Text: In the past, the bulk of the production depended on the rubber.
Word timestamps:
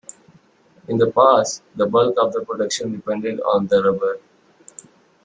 In 0.87 0.97
the 0.97 1.11
past, 1.11 1.61
the 1.75 1.85
bulk 1.85 2.15
of 2.17 2.33
the 2.33 2.43
production 2.43 2.91
depended 2.91 3.39
on 3.41 3.67
the 3.67 3.83
rubber. 3.83 4.19